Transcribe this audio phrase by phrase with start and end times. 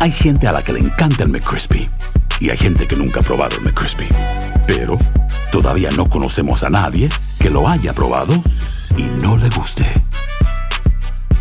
[0.00, 1.86] Hay gente a la que le encanta el McCrispy.
[2.40, 4.08] Y hay gente que nunca ha probado el McCrispy.
[4.66, 4.98] Pero
[5.52, 8.32] todavía no conocemos a nadie que lo haya probado
[8.96, 9.84] y no le guste.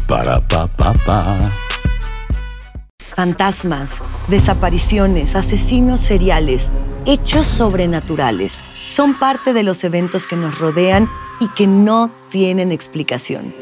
[0.09, 1.53] Para, pa, pa, pa.
[3.15, 6.73] Fantasmas, desapariciones, asesinos seriales,
[7.05, 13.53] hechos sobrenaturales son parte de los eventos que nos rodean y que no tienen explicación.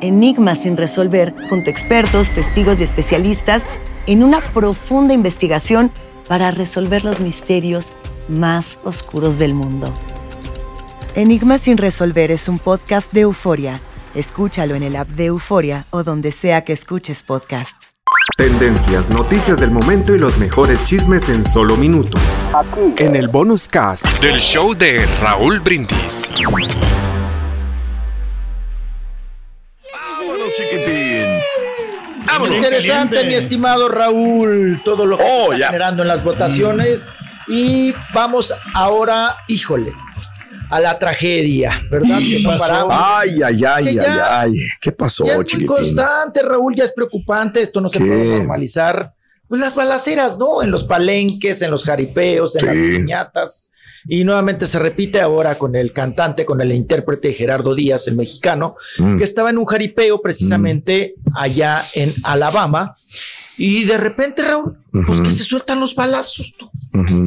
[0.00, 3.64] Enigmas sin resolver, junto a expertos, testigos y especialistas,
[4.06, 5.90] en una profunda investigación
[6.28, 7.92] para resolver los misterios
[8.28, 9.92] más oscuros del mundo.
[11.14, 13.80] Enigmas sin resolver es un podcast de euforia.
[14.14, 17.94] Escúchalo en el app de Euforia o donde sea que escuches podcasts.
[18.36, 22.20] Tendencias, noticias del momento y los mejores chismes en solo minutos.
[22.98, 26.32] En el bonus cast del show de Raúl Brindis.
[32.46, 35.66] Interesante, mi estimado Raúl, todo lo que Oh, se está ya.
[35.68, 37.14] generando en las votaciones.
[37.48, 39.92] Y vamos ahora, híjole,
[40.70, 42.18] a la tragedia, ¿verdad?
[42.18, 42.94] Que no paramos.
[42.96, 44.52] Ay, ay, ay, ay, ay.
[44.80, 49.12] ¿Qué pasó, Ya es muy constante, Raúl, ya es preocupante, esto no se puede normalizar.
[49.48, 50.62] Pues las balaceras, ¿no?
[50.62, 52.66] En los palenques, en los jaripeos, en Sí.
[52.66, 53.72] las piñatas.
[54.06, 58.76] Y nuevamente se repite ahora con el cantante, con el intérprete Gerardo Díaz, el mexicano,
[58.98, 59.16] Mm.
[59.18, 62.96] que estaba en un jaripeo precisamente allá en Alabama.
[63.56, 64.76] Y de repente, Raúl,
[65.06, 66.54] pues que se sueltan los balazos.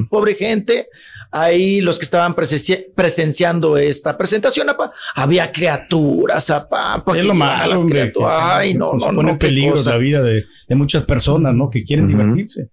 [0.09, 0.87] Pobre gente.
[1.33, 7.33] Ahí los que estaban presenci- presenciando esta presentación, apa, había criaturas, apa, pa' Es lo
[7.33, 8.01] malo, las hombre.
[8.01, 8.33] criaturas.
[8.35, 11.69] Ay, no, no, pone no, qué peligro la vida de, de muchas personas, ¿no?
[11.69, 12.67] Que quieren divertirse.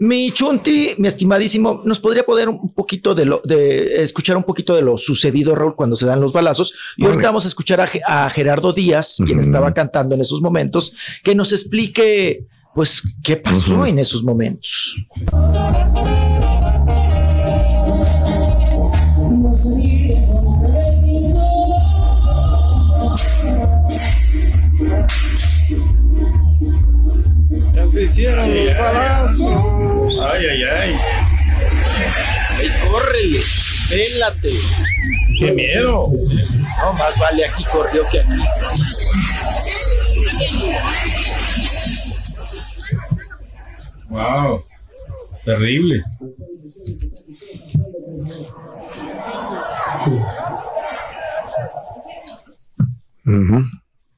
[0.00, 4.74] Mi Chunti, mi estimadísimo, ¿nos podría poder un poquito de lo, de escuchar un poquito
[4.74, 6.72] de lo sucedido, Raúl, cuando se dan los balazos?
[6.96, 7.12] Y Vale.
[7.12, 10.94] ahorita vamos a escuchar a, Ge- a Gerardo Díaz, quien estaba cantando en esos momentos,
[11.22, 14.96] que nos explique, pues, qué pasó en esos momentos.
[27.74, 29.69] Ya se hicieron los balazos.
[30.22, 30.94] Ay, ay, ay.
[32.58, 33.40] Ay, córrele,
[33.90, 34.50] vélate.
[35.38, 36.08] Qué miedo.
[36.82, 38.42] No, más vale aquí corrió que aquí.
[44.08, 44.62] Wow.
[45.44, 46.04] Terrible.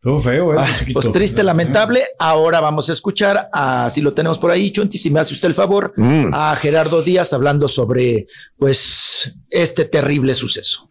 [0.02, 0.56] Estuvo feo, ¿eh?
[0.58, 2.00] Ah, pues triste, lamentable.
[2.18, 5.46] Ahora vamos a escuchar a, si lo tenemos por ahí, Chunti, si me hace usted
[5.46, 6.34] el favor, Mm.
[6.34, 8.26] a Gerardo Díaz hablando sobre,
[8.58, 10.88] pues, este terrible suceso.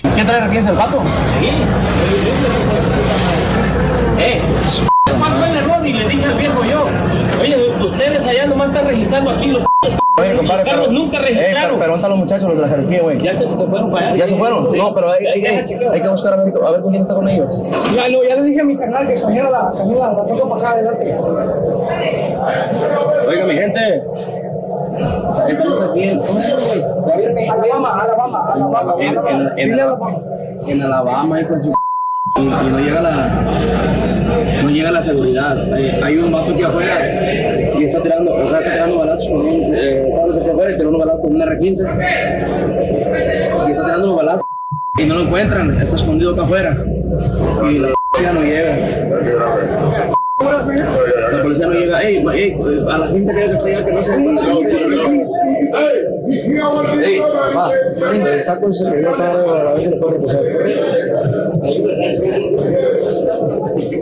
[0.00, 1.02] ¿Qué trae aquí el vato?
[1.40, 1.46] Sí.
[4.20, 4.40] Eh,
[5.18, 5.84] ¿cuál fue el error?
[5.84, 6.86] Y le dije al viejo yo,
[7.40, 9.64] oye, ustedes allá nomás están registrando aquí los
[10.18, 11.70] Oye, compadre, carros pero- nunca Eh, registraron.
[11.70, 13.18] pero pregunta a los muchachos, los de la jerarquía, güey.
[13.18, 14.16] ya se, se fueron para allá.
[14.18, 14.68] ¿Ya se fueron?
[14.70, 14.76] Sí.
[14.76, 17.14] No, pero hay, hay, hay, hay que buscar a ver, a ver con quién está
[17.14, 17.62] con ellos.
[17.94, 20.72] Ya, no, ya le dije a mi canal que cogiera la camioneta, la tengo pasada
[20.74, 21.16] adelante.
[23.28, 24.04] Oiga, mi gente.
[25.48, 26.18] Estamos aquí en.
[26.18, 27.48] ¿Cómo se llama, güey?
[27.48, 28.92] Alabama, Alabama, Alabama.
[29.00, 30.08] En, en, en, Alabama,
[30.68, 31.72] en Alabama, su-
[32.36, 33.28] y, y no llega la
[34.62, 37.10] no llega la seguridad hay, hay un vato aquí afuera
[37.78, 40.76] y está tirando o sea está tirando balazos con un eh, cabros aquí afuera y
[40.78, 41.66] tiró unos balazos con un R15
[43.66, 44.46] y está tirando los balazos
[44.98, 46.84] y no lo encuentran está escondido acá afuera
[47.70, 48.76] y la policía no llega
[51.32, 52.56] la policía no llega ey, ey,
[52.90, 54.44] a la gente que allá que no se encuentra
[57.02, 57.18] Ey,
[57.56, 57.70] va,
[58.30, 59.74] el saco ese que yo tengo a la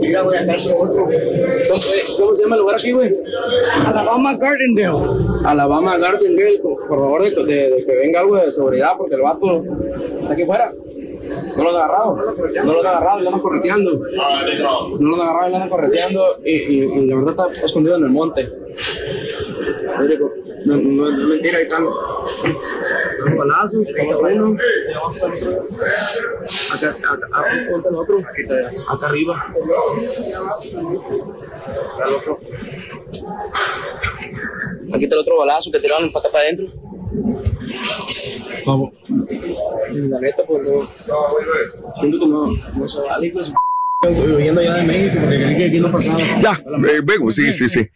[0.01, 1.61] recoger.
[1.61, 3.13] Entonces, ¿Cómo se llama el lugar aquí, güey?
[3.85, 4.97] Alabama Gardendale.
[5.45, 9.21] Alabama Gardendale, por por favor, de, de- de que venga algo de seguridad, porque el
[9.21, 9.61] vato
[10.19, 10.73] está aquí fuera.
[11.55, 12.15] No lo han agarrado,
[12.65, 13.91] no lo han agarrado, lo andan correteando.
[14.99, 18.03] No lo han agarrado, lo andan correteando y, y, y la verdad está escondido en
[18.05, 18.49] el monte.
[20.65, 23.85] No, no, no es mentira, ahí están los balazos,
[24.19, 24.57] bueno.
[26.83, 28.17] Acá, acá, el otro,
[28.89, 29.53] acá arriba.
[34.93, 36.67] Aquí está el otro balazo que tiraron para acá para adentro.
[38.65, 38.93] Vamos.
[39.07, 40.81] La neta, pues no.
[41.99, 43.53] Siento que no, no se vale, pues.
[44.03, 46.19] Huyendo ya de México porque creí que aquí no pasaba.
[46.41, 47.87] Ya, eh, vengo, sí, sí, sí.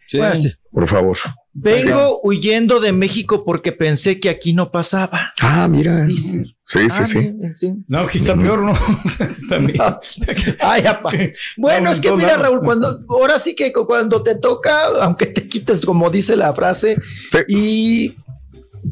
[0.72, 1.16] Por favor.
[1.58, 5.32] Vengo huyendo de México porque pensé que aquí no pasaba.
[5.40, 6.04] Ah, mira.
[6.04, 6.44] Dice.
[6.66, 7.18] Sí, sí, Ah, sí.
[7.18, 7.72] mira, sí.
[7.88, 8.74] No, aquí está peor, ¿no?
[9.48, 9.78] También.
[10.60, 11.10] Ay, apa.
[11.56, 12.36] Bueno, Vamos es que mira.
[12.36, 16.52] Raúl, cuando ahora sí que cu- cuando te toca, aunque te quites, como dice la
[16.52, 17.38] frase, Sí.
[17.48, 18.14] y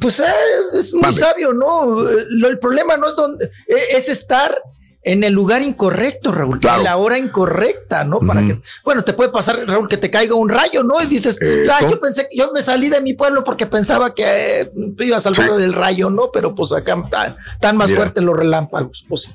[0.00, 0.24] pues eh,
[0.72, 2.00] es muy sabio, ¿no?
[2.30, 4.56] Lo- el problema no es donde eh, es estar
[5.04, 6.78] en el lugar incorrecto, Raúl, Claro.
[6.78, 8.20] en la hora incorrecta, ¿no?
[8.20, 11.00] Para que, bueno, te puede pasar, Raúl, que te caiga un rayo, ¿no?
[11.02, 11.38] Y dices,
[11.70, 14.24] ah, yo pensé, que yo me salí de mi pueblo porque pensaba que
[14.62, 14.70] eh,
[15.00, 15.56] iba a salvar Sí.
[15.60, 16.30] del rayo, ¿no?
[16.32, 18.00] Pero pues acá tan, tan más Mira.
[18.00, 19.32] fuertes los relámpagos, pues sí.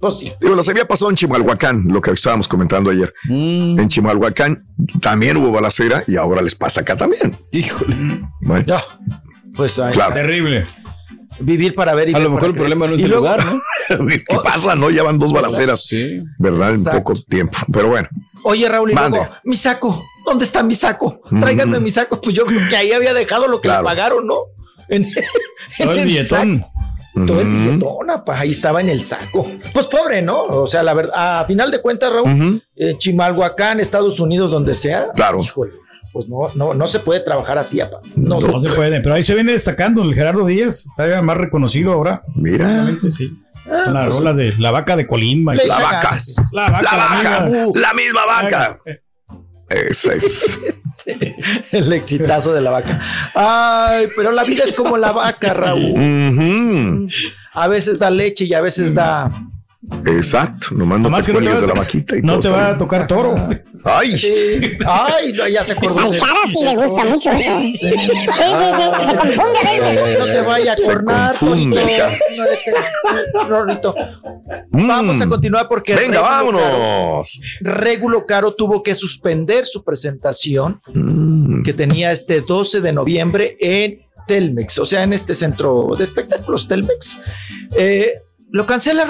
[0.00, 0.32] Pues sí.
[0.40, 3.12] Digo, las había pasado en Chimalhuacán, lo que estábamos comentando ayer.
[3.28, 4.62] En Chimalhuacán
[5.00, 7.36] también hubo balacera y ahora les pasa acá también.
[7.50, 8.20] Híjole.
[8.40, 8.84] Bueno, Ya.
[9.56, 10.14] Pues ahí, Claro.
[10.14, 10.68] Terrible.
[11.40, 12.60] Vivir para ver y A lo para mejor el creer.
[12.62, 13.60] problema no es Y el luego- lugar, ¿no?
[14.08, 14.74] ¿qué pasa?
[14.74, 16.22] No, ya van dos balaceras, Sí.
[16.38, 16.74] ¿verdad?
[16.74, 17.58] En poco tiempo.
[17.72, 18.08] Pero bueno,
[18.44, 21.20] Oye, Raúl, y luego, mi saco, ¿dónde está mi saco?
[21.40, 21.82] Tráiganme Mm.
[21.82, 22.20] mi saco.
[22.20, 23.82] Pues yo creo que ahí había dejado lo que Claro.
[23.82, 24.38] le pagaron, ¿no?
[24.88, 25.10] En,
[25.76, 26.60] Todo el billetón.
[26.60, 27.26] saco.
[27.26, 29.44] Todo el billetón, apa, ahí estaba en el saco.
[29.74, 30.44] Pues pobre, ¿no?
[30.44, 35.06] O sea, la verdad, a final de cuentas, Raúl, eh, Chimalhuacán, Estados Unidos, donde sea.
[35.16, 35.40] Claro.
[35.42, 35.72] Híjole,
[36.12, 37.98] pues no, no, no se puede trabajar así, apa.
[38.16, 41.92] No, No se puede, pero ahí se viene destacando el Gerardo Díaz, está más reconocido
[41.92, 42.22] ahora.
[42.34, 42.66] mira.
[42.66, 43.30] Realmente sí.
[43.70, 45.54] Ah, Con la pues, rola de la vaca de Colima.
[45.54, 46.16] La vaca.
[46.52, 47.80] La vaca, La vaca, misma.
[47.80, 48.78] la misma vaca.
[49.68, 50.58] Esa es.
[50.98, 51.12] Sí,
[51.70, 53.00] el exitazo de la vaca.
[53.32, 57.08] Ay, pero la vida es como la vaca, Raúl.
[57.52, 59.30] A veces da leche y a veces da.
[60.06, 60.68] Exacto.
[60.72, 62.40] Nomás no Nomás te que no te cuelgues va de la vaquita y No todo
[62.40, 63.34] te va a tocar toro.
[63.86, 64.60] Ay, Sí.
[64.86, 65.98] Ay, no, ya se acordó.
[66.00, 67.58] Al cara sí le gusta mucho eso.
[67.60, 68.18] Sí, sí, sí.
[68.28, 70.18] Se confunde a veces.
[70.18, 72.04] No te vaya a Se cornar, confunde, Tonito.
[72.04, 72.92] cara.
[73.34, 73.94] No, Rorrito.
[74.70, 74.88] Mm.
[74.88, 77.40] Vamos a continuar porque Venga, vámonos.
[77.60, 81.62] Régulo Caro tuvo que suspender su presentación Mm.
[81.62, 86.68] que tenía este 12 de noviembre en Telmex, o sea, en este centro de espectáculos
[86.68, 87.20] Telmex.
[87.76, 88.12] Eh,
[88.50, 89.04] lo cancela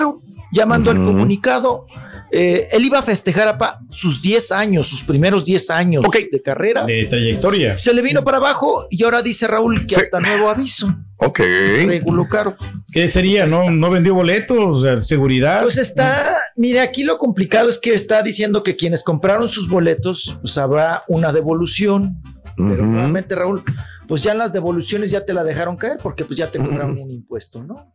[0.53, 1.07] Llamando al Ujú.
[1.13, 1.87] comunicado.
[2.31, 6.85] Eh, él iba a festejar apa, sus 10 años, sus primeros 10 años de carrera.
[6.85, 7.79] De trayectoria.
[7.79, 10.01] Se le vino para abajo y ahora dice Raúl que Sí.
[10.03, 10.95] hasta nuevo aviso.
[11.17, 11.39] Ok.
[11.39, 12.55] Régulo Caro.
[12.93, 13.47] ¿Qué sería?
[13.47, 14.85] ¿No, no vendió boletos?
[15.07, 15.63] Seguridad.
[15.63, 20.39] Pues está, mire, aquí lo complicado es que está diciendo que quienes compraron sus boletos,
[20.43, 22.17] pues habrá una devolución.
[22.57, 23.63] Pero nuevamente, Raúl,
[24.07, 26.99] pues ya en las devoluciones ya te la dejaron caer porque pues ya te cobraron
[26.99, 27.95] un impuesto, ¿no?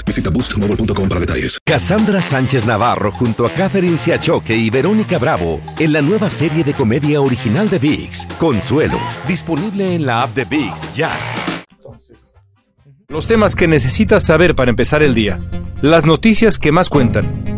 [0.05, 1.57] Visita boostmobile.com para detalles.
[1.65, 6.73] Cassandra Sánchez Navarro junto a Catherine Siachoque y Verónica Bravo en la nueva serie de
[6.73, 11.11] comedia original de VIX, Consuelo, disponible en la app de VIX ya.
[13.07, 15.39] Los temas que necesitas saber para empezar el día.
[15.81, 17.40] Las noticias que más cuentan.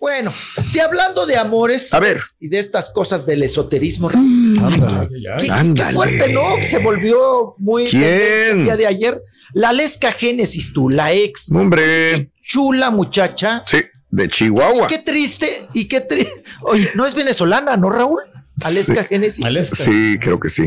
[0.00, 0.32] Bueno,
[0.72, 2.16] y hablando de amores A ver.
[2.40, 5.36] y de estas cosas del esoterismo, Ándale, ya.
[5.36, 6.42] qué, fuerte, ¿no?
[6.68, 8.58] Se volvió muy ¿Quién?
[8.60, 9.20] el día de ayer.
[9.54, 12.30] La Lesca Génesis, tú, la ex Hombre.
[12.42, 13.62] chula muchacha.
[13.66, 13.78] Sí,
[14.10, 14.86] de Chihuahua.
[14.86, 16.42] Qué triste y qué triste.
[16.62, 18.20] Oye, no es venezolana, ¿no, Raúl?
[18.62, 19.08] Aleska Sí.
[19.08, 19.46] Génesis.
[19.74, 20.64] Sí, creo que sí.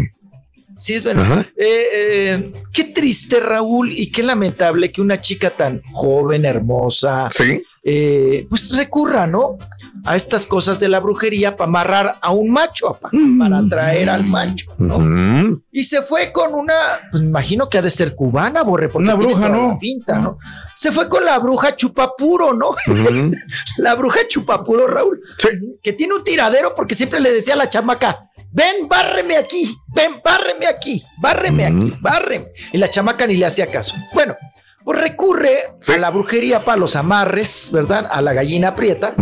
[0.77, 1.41] Sí, es venezolana.
[1.41, 1.49] Ajá.
[1.57, 7.61] Eh, eh, qué triste, Raúl, y qué lamentable que una chica tan joven, hermosa, Sí.
[7.83, 9.57] Eh, pues recurra, ¿no?
[10.05, 13.39] A estas cosas de la brujería para amarrar a un macho, apa, Mm.
[13.39, 15.59] para atraer al macho, ¿no?
[15.71, 16.73] Y se fue con una,
[17.09, 19.67] pues me imagino que ha de ser cubana, borre, porque Una tiene bruja, toda ¿no?
[19.73, 20.37] la Pinta, ¿no?
[20.75, 22.75] Se fue con la bruja chupapuro, ¿no?
[23.77, 25.47] La bruja chupapuro, Raúl, Sí.
[25.81, 30.21] que tiene un tiradero porque siempre le decía a la chamaca, ven, bárreme aquí, ven,
[30.23, 32.47] bárreme aquí, bárreme aquí, bárreme.
[32.73, 33.95] Y la chamaca ni le hacía caso.
[34.13, 34.35] Bueno,
[34.83, 35.57] pues recurre
[35.93, 38.07] a la brujería para los amarres, ¿verdad?
[38.09, 39.13] A la gallina prieta,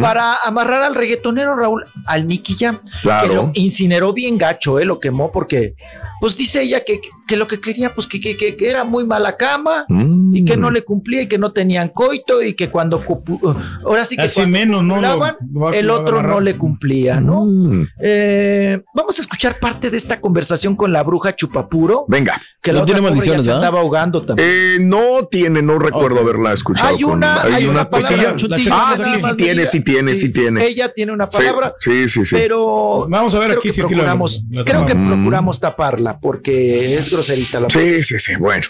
[0.00, 3.28] para amarrar al reggaetonero Raúl, al Nicky Jam, Claro.
[3.28, 4.84] que lo incineró bien gacho, ¿eh?
[4.84, 5.74] Lo quemó porque,
[6.22, 9.36] pues dice ella que, que lo que quería, pues que, que- que- era muy mala
[9.36, 10.36] cama Mm.
[10.36, 13.40] y que no le cumplía y que no tenían coito y que cuando, copu-
[13.84, 15.00] ahora sí que Así cuando menos, ¿no?
[15.00, 15.18] Lo-
[15.52, 17.44] lo el otro no le cumplía, ¿no?
[17.44, 17.88] Mm.
[18.00, 22.04] Eh, vamos a escuchar parte de esta conversación con la bruja Chupapuro.
[22.06, 22.40] Venga.
[22.62, 24.48] Que No la otra tiene ya maldiciones, se andaba ahogando también.
[24.48, 26.88] Eh, no tiene, no recuerdo haberla escuchado.
[26.94, 28.36] Hay con- una, hay una palabra,
[28.70, 30.64] Ah, sí, sí tiene, sí tiene, sí tiene.
[30.64, 32.36] Ella tiene una palabra, Sí, sí, sí.
[32.36, 37.68] pero Vamos a ver aquí si procuramos, creo que procuramos taparla porque es groserita la
[37.70, 38.64] Sí, sí, sí, bueno.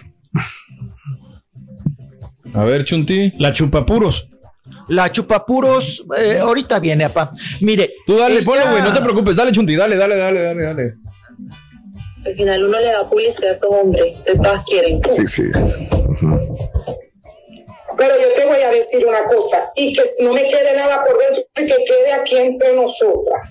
[2.55, 3.33] A ver, Chunti.
[3.39, 4.29] La chupapuros.
[4.89, 7.33] La chupapuros, eh, ahorita viene, apa.
[7.61, 7.95] Mire.
[8.07, 9.37] Tú dale, ella- ponlo, güey, no te preocupes.
[9.37, 10.95] Dale, Chunti, dale, dale, dale, dale, dale.
[12.25, 15.01] Al final uno le da publicidad a esos hombres, que todas quieren.
[15.11, 15.43] Sí, sí.
[17.99, 21.17] Pero yo te voy a decir una cosa, y que no me quede nada por
[21.19, 23.51] dentro y que quede aquí entre nosotras.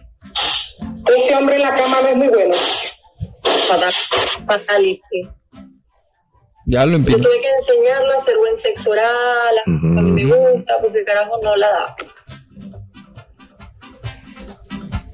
[1.17, 2.55] Este hombre en la cama no es muy bueno.
[3.43, 3.91] Fatal,
[4.47, 5.29] fatality.
[6.65, 7.21] Ya lo Yo empiezo.
[7.21, 11.39] tuve que enseñarlo a hacer buen sexo oral, a a mí me gusta, porque carajo
[11.43, 11.95] no la da.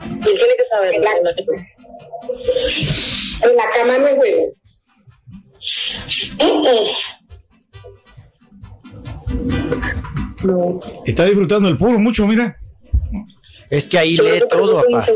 [0.04, 0.96] Y él tiene que saber.
[0.96, 1.02] En
[3.56, 4.42] la cama no es bueno.
[6.40, 6.88] Mm, mm.
[11.06, 12.58] Está disfrutando el puro mucho, mira.
[13.70, 15.12] Es que ahí Yo lee todo, eso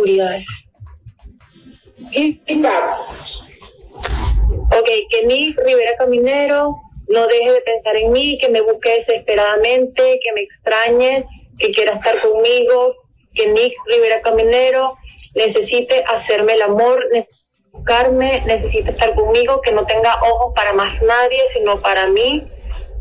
[4.71, 6.75] Ok, que Nick Rivera Caminero
[7.07, 11.25] no deje de pensar en mí, que me busque desesperadamente, que me extrañe,
[11.59, 12.95] que quiera estar conmigo,
[13.33, 14.97] que Nick Rivera Caminero
[15.35, 21.01] necesite hacerme el amor, necesite buscarme, necesite estar conmigo, que no tenga ojos para más
[21.03, 22.41] nadie, sino para mí,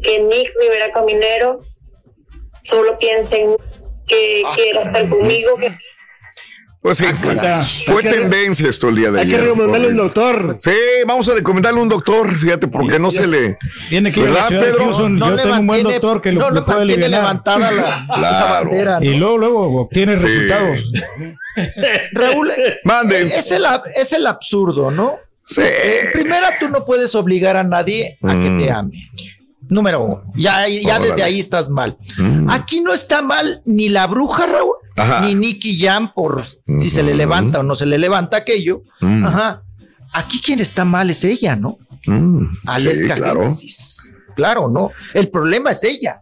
[0.03, 1.61] que Nick Rivera Caminero
[2.63, 3.57] solo piense en mí,
[4.07, 5.73] que quiera estar conmigo, que
[6.83, 7.05] Pues sí,
[7.87, 9.49] fue tendencia esto el día de Hay que ayer.
[9.51, 10.57] recomendarle un doctor.
[10.63, 10.71] Sí,
[11.07, 13.59] vamos a recomendarle un doctor, fíjate, porque no se le.
[13.91, 14.73] Tiene que ir a la ¿Verdad, ciudad de?
[14.85, 15.19] Houston.
[15.19, 18.65] Yo tengo un buen doctor que lo, no lo puede mantiene levantada la, la Claro.
[18.71, 18.99] bandera.
[19.01, 19.05] ¿no?
[19.05, 20.27] Y luego, luego obtiene Sí.
[20.27, 20.79] resultados.
[22.13, 22.53] Raúl,
[22.85, 23.23] Mande.
[23.23, 25.17] eh, Es el, es el absurdo, ¿no?
[25.47, 25.61] Sí.
[25.63, 29.09] En primera, tú no puedes obligar a nadie a que te ame.
[29.69, 30.23] Número uno.
[30.35, 31.09] Ya, ya Órale.
[31.09, 31.97] desde ahí estás mal.
[32.17, 32.49] Mm.
[32.51, 35.21] Aquí no está mal ni la bruja, Raúl, Ajá.
[35.23, 36.45] ni Nicky Jam por
[36.79, 38.83] si se le levanta o no se le levanta aquello.
[39.01, 39.25] Mm.
[39.25, 39.63] Ajá.
[40.13, 41.79] Aquí quien está mal es ella, ¿no?
[42.07, 43.41] Mm, Aleska sí, claro.
[43.41, 44.15] Génesis.
[44.35, 44.91] Claro, ¿no?
[45.15, 46.21] El problema es ella.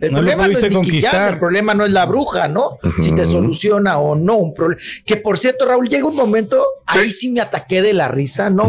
[0.00, 2.78] El No problema no es Nicky Jam, el problema no es la bruja, ¿no?
[3.00, 4.80] Si te soluciona o no un problema.
[5.06, 8.66] Que por cierto, Raúl, llega un momento, ahí sí me ataqué de la risa, ¿no?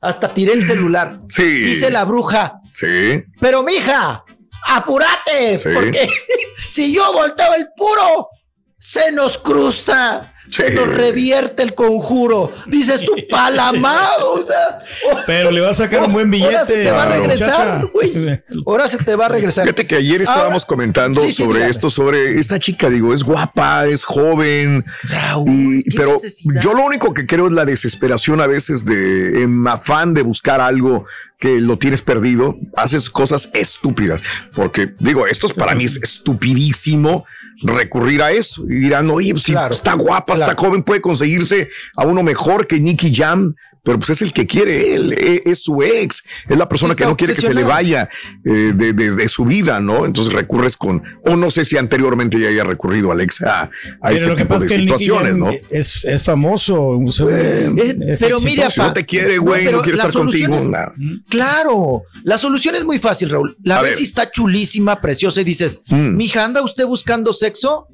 [0.00, 1.20] Hasta tiré el celular.
[1.28, 1.44] Sí.
[1.44, 3.22] Dice la bruja, Sí.
[3.40, 4.24] pero mija,
[4.66, 5.68] apurate, Sí.
[5.72, 6.08] porque
[6.68, 8.28] si yo volteo el puro,
[8.82, 12.50] se nos cruza, se nos revierte el conjuro.
[12.66, 14.82] Dices tú, palamado, o sea,
[15.24, 16.56] Pero le va a sacar un buen billete.
[16.56, 18.42] Ahora se te va a regresar, güey.
[18.66, 19.66] Ahora se te va a regresar.
[19.66, 21.70] Fíjate que ayer estábamos Ahora- comentando Sí, sí, sobre dígame.
[21.70, 24.84] esto, sobre esta chica, digo, es guapa, es joven,
[25.46, 26.60] y- pero necesidad.
[26.60, 30.60] yo lo único que creo es la desesperación a veces de, en afán de buscar
[30.60, 31.06] algo
[31.42, 34.22] que lo tienes perdido, haces cosas estúpidas,
[34.54, 37.26] porque digo, esto es para mí es estupidísimo
[37.64, 42.22] recurrir a eso y dirán, oye, si está guapa, está joven, puede conseguirse a uno
[42.22, 43.56] mejor que Nicky Jam.
[43.84, 47.04] Pero pues es el que quiere él, e- es, su ex, es la persona que
[47.04, 48.08] no quiere que se le vaya
[48.44, 50.06] eh, de, de- de su vida, ¿no?
[50.06, 53.70] Entonces recurres con, o no sé si anteriormente ya haya recurrido Alex a, a
[54.02, 55.50] Pero este lo que tipo pasa de que situaciones, ¿no?
[55.70, 56.80] es, es famoso.
[56.90, 60.46] o sea, es pero mira, no te quiere, güey, no, pero quiere la estar contigo.
[60.56, 60.92] solución es- nada.
[61.28, 63.56] Claro, la solución es muy fácil, Raúl.
[63.64, 64.00] La A ves ver.
[64.00, 66.16] y está chulísima, preciosa, y dices, Mm.
[66.16, 67.86] mija, ¿anda usted buscando sexo?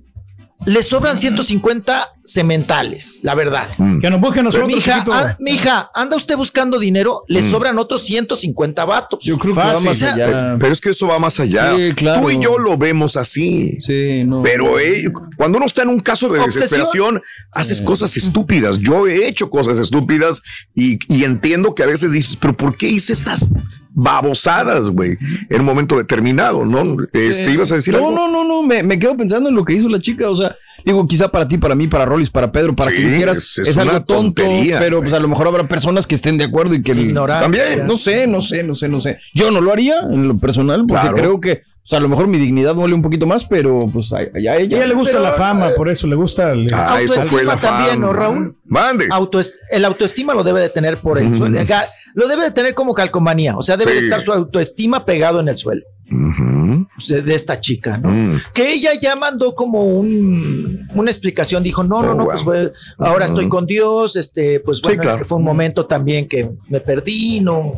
[0.67, 3.69] Le sobran 150 sementales, la verdad.
[3.79, 4.00] Mm.
[4.00, 4.69] Que nos busque a nosotros.
[4.69, 7.23] Mija, ah, mija, ¿anda usted buscando dinero?
[7.29, 7.50] Le Mm.
[7.50, 9.21] sobran otros 150 vatos.
[9.23, 9.88] Yo creo que va Fácil.
[9.88, 10.57] más O sea, allá.
[10.59, 11.75] Pero es que eso va más allá.
[11.77, 12.21] Sí, claro.
[12.21, 13.79] Tú y yo lo vemos así.
[13.81, 14.43] Sí, no.
[14.43, 15.05] Pero eh,
[15.37, 16.61] cuando uno está en un caso de Obsesión.
[16.62, 17.23] desesperación,
[17.53, 18.79] haces cosas estúpidas.
[18.79, 20.43] Yo he hecho cosas estúpidas
[20.75, 23.49] y, y entiendo que a veces dices, pero ¿por qué hice estas
[23.90, 25.16] babosadas, güey?
[25.49, 26.97] En un momento determinado, ¿no?
[27.12, 27.50] Este, Sí.
[27.52, 28.11] ibas a decir no, algo.
[28.12, 30.28] No, no, no, me, me quedo pensando en lo que hizo la chica.
[30.30, 30.54] O sea,
[30.85, 33.59] digo, quizá para ti, para mí, para Rollis, para Pedro, para Sí, quien quieras, es-
[33.59, 36.45] es, es algo tonto, tontería, pero pues a lo mejor habrá personas que estén de
[36.45, 37.42] acuerdo y que Ignorancia.
[37.42, 39.18] también, no sé, no sé, no sé, no sé.
[39.35, 41.16] Yo no lo haría en lo personal porque Claro.
[41.16, 44.12] creo que, o sea, a lo mejor mi dignidad vale un poquito más, pero pues
[44.12, 44.76] a, allá A ella.
[44.76, 46.52] ella le gusta Pero, la fama, eh, por eso le gusta.
[46.52, 48.07] el- Ah, eso fue la Autoestima también, fama.
[48.07, 48.57] ¿no, Raúl?
[48.66, 49.09] Mande.
[49.09, 51.16] Autoest- el autoestima lo debe de tener por.
[51.16, 51.45] Ujú.
[51.47, 55.40] Ga- lo debe de tener como calcomanía, o sea, debe de estar su autoestima pegado
[55.40, 55.80] en el suelo.
[56.11, 58.09] de esta chica, ¿no?
[58.11, 58.40] Mm.
[58.54, 62.26] Que ella ya mandó como un, una explicación, dijo, no, no, Oh, no, wow.
[62.33, 65.25] pues fue- ahora estoy con Dios, este, pues bueno, claro.
[65.26, 67.73] fue un momento también que me perdí, no.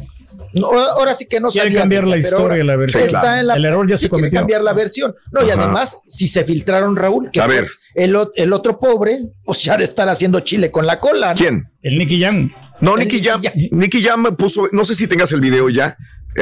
[0.54, 3.04] No, ahora sí que no Quiere sabía cambiar la historia la versión.
[3.04, 3.40] está Sí, claro.
[3.40, 4.38] en la- El error ya se sí cometió.
[4.40, 5.14] cambiar la versión.
[5.32, 7.68] No, y además, si se filtraron, Raúl, que A ver.
[7.94, 8.14] El,
[8.52, 11.30] otro pobre, pues ya de estar haciendo chile con la cola.
[11.30, 11.34] ¿no?
[11.36, 11.68] ¿Quién?
[11.82, 12.52] El Nicky Jam.
[12.80, 13.42] No, El Nicky Nicky Jam.
[13.42, 13.52] Jam.
[13.72, 15.96] Nicky Jam me puso, no sé si tengas el video ya.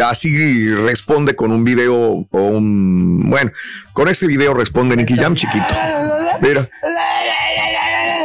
[0.05, 3.31] Así responde con un video o un.
[3.31, 3.50] Bueno,
[3.95, 5.75] con este video responde Nicky Jam chiquito.
[6.43, 6.69] Mira.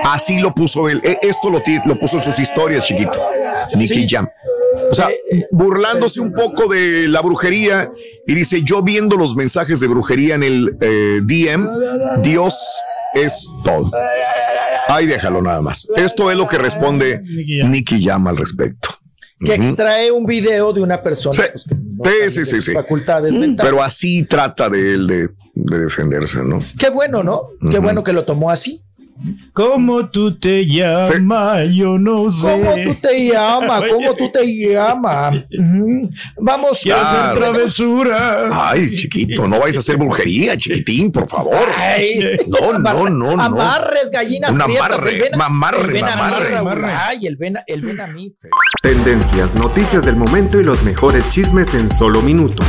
[0.03, 0.99] Así lo puso él.
[1.03, 3.19] Eh, Esto lo, lo puso en sus historias, chiquito.
[3.75, 4.07] Nicky Sí.
[4.09, 4.27] Jam.
[4.93, 5.09] O sea,
[5.49, 7.91] burlándose un poco de la brujería
[8.27, 11.67] y dice, yo viendo los mensajes de brujería en el eh, DM,
[12.21, 12.55] Dios
[13.15, 13.91] es todo.
[14.87, 15.87] Ahí déjalo nada más.
[15.95, 18.89] Esto es lo que responde Nicky Jam al respecto.
[19.43, 22.71] Que extrae un video de una persona pues, que no Sí, sí, sí, sí.
[22.71, 23.71] facultades Mm, mentales.
[23.71, 26.59] Pero así trata de él de, de defenderse, ¿no?
[26.77, 27.47] Qué bueno, ¿no?
[27.71, 28.81] Qué bueno que lo tomó así.
[29.53, 31.07] ¿Cómo tú te llamas?
[31.73, 32.47] Yo no sé.
[32.51, 33.83] ¿Cómo tú te llamas?
[33.89, 35.43] ¿Cómo tú te llamas?
[36.37, 38.49] Vamos Ah, hacer travesura.
[38.51, 41.55] Ay, chiquito, no vais a hacer brujería, chiquitín, por favor.
[41.77, 43.41] Ay, No, no, no, no.
[43.43, 47.07] Amarres, gallinas Un amarre, mamarre, el a.
[47.07, 48.33] Ay, el ven, a- el ven a mí.
[48.81, 52.65] Tendencias, noticias del momento y los mejores chismes en solo minutos.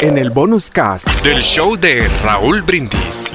[0.00, 3.34] En el bonus cast del show de Raúl Brindis.